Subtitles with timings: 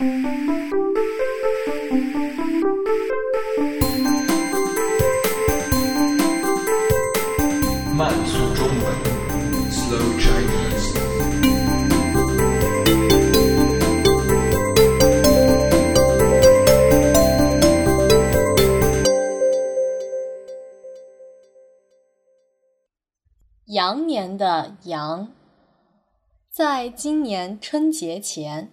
[0.00, 0.06] 慢
[8.24, 8.94] 速中文
[9.72, 10.94] ，Slow Chinese。
[23.66, 25.32] 羊年的羊，
[26.48, 28.70] 在今年春节前，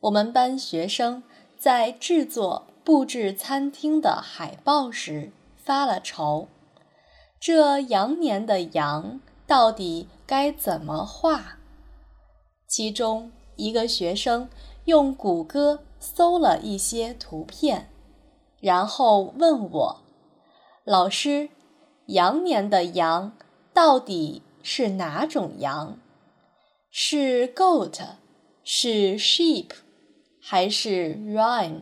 [0.00, 1.22] 我们班学生
[1.58, 6.48] 在制作布置餐厅的海报时发了愁：
[7.38, 11.58] 这羊年的羊到底该怎么画？
[12.66, 14.48] 其中一个学生
[14.86, 17.90] 用谷歌搜了一些图片，
[18.60, 20.00] 然后问我
[20.84, 21.50] ：“老师，
[22.06, 23.32] 羊年的羊？”
[23.74, 25.98] 到底是哪种羊？
[26.90, 28.00] 是 goat，
[28.64, 29.68] 是 sheep，
[30.40, 31.80] 还是 rhine？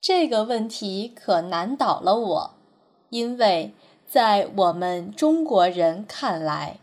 [0.00, 2.50] 这个问题可难倒了我，
[3.10, 3.72] 因为
[4.06, 6.78] 在我们中国人看来，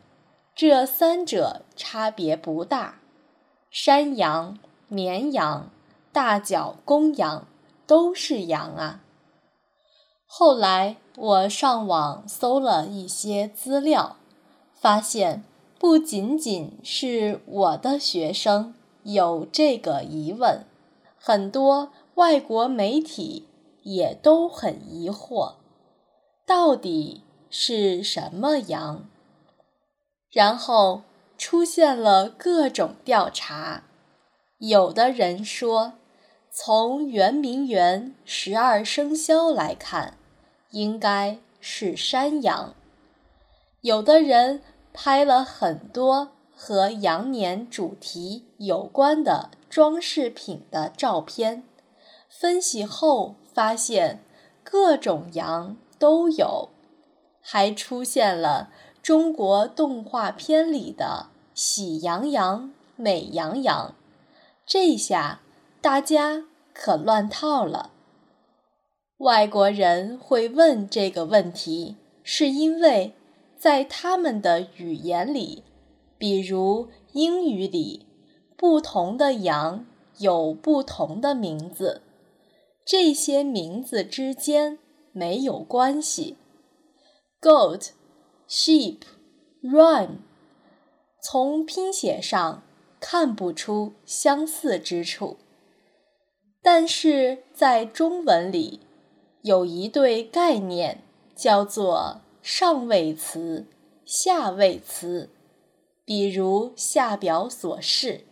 [0.55, 2.99] 这三者差别不大。
[3.69, 4.57] 山羊、
[4.87, 5.69] 绵羊、
[6.11, 7.45] 大角公羊
[7.85, 9.01] 都是羊啊。
[10.25, 14.15] 后来我上网搜了一些资料，
[14.73, 15.43] 发现
[15.77, 20.65] 不仅仅是我的学生有这个疑问，
[21.17, 23.47] 很多外国媒体
[23.83, 25.55] 也都很疑惑，
[26.45, 29.09] 到底是什么羊？
[30.31, 31.03] 然后
[31.37, 33.83] 出现了各种调查，
[34.59, 35.93] 有的人说，
[36.51, 40.15] 从圆明园十二生肖来看。
[40.71, 42.75] 应该是山羊。
[43.81, 44.61] 有的人
[44.93, 46.29] 拍了很多
[46.61, 51.63] 和羊年主题有关的装饰品的照片，
[52.27, 54.21] 分析后发现
[54.61, 56.67] 各种羊都有，
[57.39, 63.95] 还出现了中国动画片里的喜羊羊、美羊羊，
[64.65, 65.39] 这下
[65.79, 67.91] 大家可乱套了。
[69.19, 73.13] 外国人会问这个问题，是因为
[73.57, 75.63] 在他们的语言里，
[76.19, 78.05] 比如英语里，
[78.55, 79.87] 不同的羊
[80.19, 82.01] 有不同的名字，
[82.85, 84.77] 这些名字之间
[85.13, 86.35] 没有关系。
[87.41, 87.91] Goat、
[88.47, 88.97] Sheep、
[89.63, 90.17] Rhine，
[91.23, 92.61] 从拼写上
[92.99, 95.37] 看不出相似之处，
[96.61, 98.81] 但是在中文里。
[99.41, 101.01] 有一对概念
[101.33, 103.65] 叫做上位词、
[104.03, 105.29] 下位词，
[106.09, 108.25] 比如下表所示。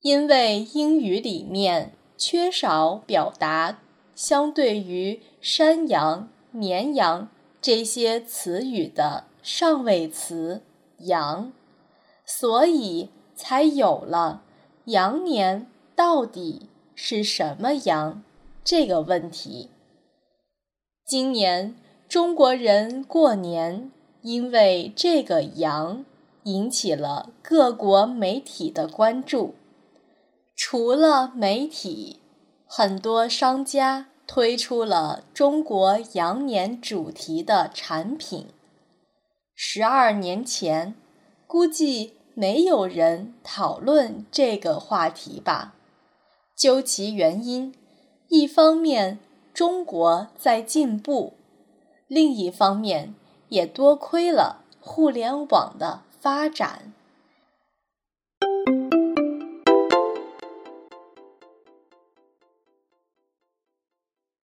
[0.00, 3.82] 因为英语里面缺少表达
[4.14, 7.28] 相对于山羊、绵羊
[7.60, 10.62] 这些词语的上位词
[11.04, 11.52] “羊”，
[12.24, 14.42] 所以才有了
[14.88, 18.22] “羊年到底是什么羊”。
[18.64, 19.68] 这个问题，
[21.04, 21.76] 今年
[22.08, 23.92] 中国人过年，
[24.22, 26.04] 因为这个羊
[26.44, 29.54] 引起了各国媒体的关注。
[30.56, 32.20] 除了媒体，
[32.66, 38.48] 很多商家推出了中国羊年主题的产品。
[39.54, 40.94] 十二年前，
[41.46, 45.74] 估计没有人讨论这个话题吧？
[46.56, 47.74] 究其原因。
[48.28, 49.18] 一方面，
[49.52, 51.32] 中国在进步；
[52.06, 53.14] 另一方面，
[53.50, 56.92] 也多亏了互联网的发展。